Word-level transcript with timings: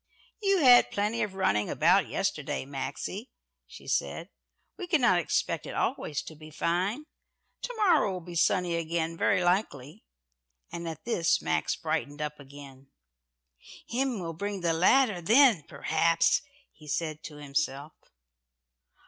"You 0.41 0.61
had 0.61 0.89
plenty 0.89 1.21
of 1.21 1.35
running 1.35 1.69
about 1.69 2.07
yesterday, 2.09 2.65
Maxie," 2.65 3.29
she 3.67 3.87
said. 3.87 4.29
"We 4.75 4.87
cannot 4.87 5.19
expect 5.19 5.67
it 5.67 5.75
always 5.75 6.23
to 6.23 6.35
be 6.35 6.49
fine. 6.49 7.05
To 7.61 7.73
morrow 7.77 8.13
will 8.13 8.19
be 8.21 8.33
sunny 8.33 8.77
again 8.77 9.15
very 9.15 9.43
likely," 9.43 10.03
and 10.71 10.87
at 10.89 11.05
this 11.05 11.39
Max 11.39 11.75
brightened 11.75 12.19
up 12.19 12.39
again. 12.39 12.87
"Him 13.87 14.19
will 14.19 14.33
bring 14.33 14.61
the 14.61 14.73
ladder 14.73 15.21
then, 15.21 15.65
perhaps," 15.67 16.41
he 16.71 16.87
said 16.87 17.21
to 17.25 17.35
himself. 17.35 17.93